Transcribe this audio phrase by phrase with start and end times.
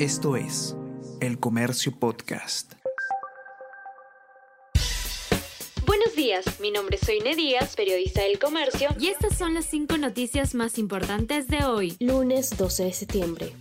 [0.00, 0.76] Esto es
[1.20, 2.72] El Comercio Podcast.
[5.86, 9.96] Buenos días, mi nombre es Soine Díaz, periodista del Comercio, y estas son las cinco
[9.96, 13.52] noticias más importantes de hoy, lunes 12 de septiembre.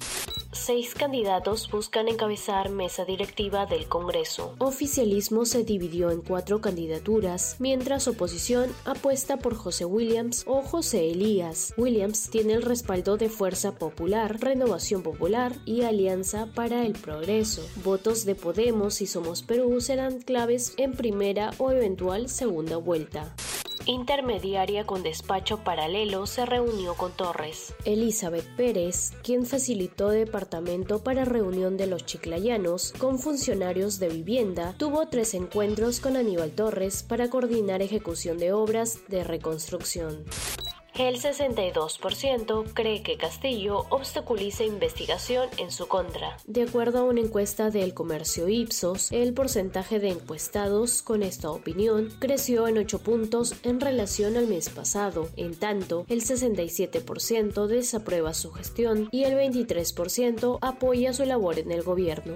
[0.66, 4.56] Seis candidatos buscan encabezar mesa directiva del Congreso.
[4.60, 11.74] Oficialismo se dividió en cuatro candidaturas, mientras oposición apuesta por José Williams o José Elías.
[11.76, 17.68] Williams tiene el respaldo de Fuerza Popular, Renovación Popular y Alianza para el Progreso.
[17.84, 23.36] Votos de Podemos y Somos Perú serán claves en primera o eventual segunda vuelta
[23.86, 27.74] intermediaria con despacho paralelo, se reunió con Torres.
[27.86, 35.08] Elizabeth Pérez, quien facilitó departamento para reunión de los chiclayanos con funcionarios de vivienda, tuvo
[35.08, 40.24] tres encuentros con Aníbal Torres para coordinar ejecución de obras de reconstrucción.
[40.96, 46.38] El 62% cree que Castillo obstaculiza investigación en su contra.
[46.46, 52.14] De acuerdo a una encuesta del comercio Ipsos, el porcentaje de encuestados con esta opinión
[52.20, 55.30] creció en 8 puntos en relación al mes pasado.
[55.36, 61.82] En tanto, el 67% desaprueba su gestión y el 23% apoya su labor en el
[61.82, 62.36] gobierno.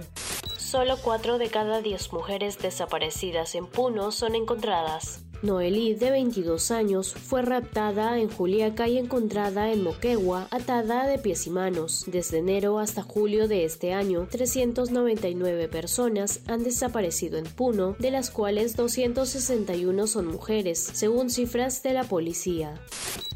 [0.58, 5.27] Solo 4 de cada 10 mujeres desaparecidas en Puno son encontradas.
[5.44, 11.46] Noelí, de 22 años, fue raptada en Juliaca y encontrada en Moquegua, atada de pies
[11.46, 12.06] y manos.
[12.08, 18.32] Desde enero hasta julio de este año, 399 personas han desaparecido en Puno, de las
[18.32, 22.74] cuales 261 son mujeres, según cifras de la policía.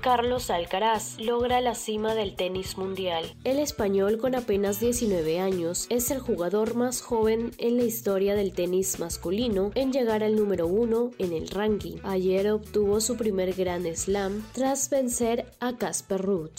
[0.01, 3.35] Carlos Alcaraz logra la cima del tenis mundial.
[3.43, 8.51] El español con apenas 19 años es el jugador más joven en la historia del
[8.51, 11.97] tenis masculino en llegar al número uno en el ranking.
[12.03, 16.49] Ayer obtuvo su primer Grand Slam tras vencer a Casper Ruud.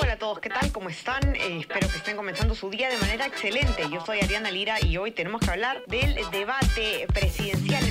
[0.00, 0.72] Hola a todos, ¿qué tal?
[0.72, 1.36] ¿Cómo están?
[1.36, 3.82] Eh, espero que estén comenzando su día de manera excelente.
[3.92, 7.84] Yo soy Ariana Lira y hoy tenemos que hablar del debate presidencial.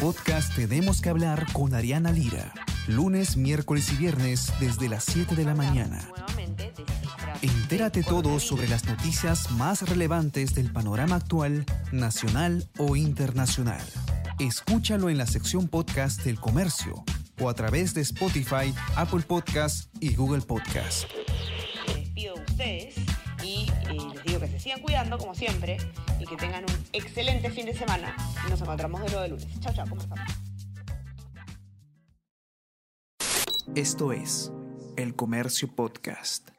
[0.00, 2.52] Podcast Tenemos que hablar con Ariana Lira.
[2.86, 6.06] Lunes, miércoles y viernes desde las 7 de la mañana.
[7.40, 13.82] Entérate todo sobre las noticias más relevantes del panorama actual, nacional o internacional.
[14.38, 17.02] Escúchalo en la sección podcast del comercio
[17.40, 21.04] o a través de Spotify, Apple Podcast y Google Podcast.
[21.88, 22.94] Me despido de ustedes
[23.42, 25.78] y eh, les digo que se sigan cuidando como siempre
[26.20, 28.16] y que tengan un excelente fin de semana.
[28.48, 29.60] Nos encontramos de de lunes.
[29.60, 30.02] Chao, chao, ¿cómo?
[33.74, 34.52] Esto es
[34.96, 36.55] El Comercio Podcast.